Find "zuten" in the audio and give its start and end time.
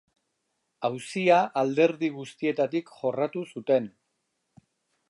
3.55-3.93